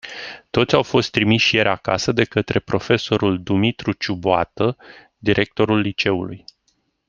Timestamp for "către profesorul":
2.23-3.43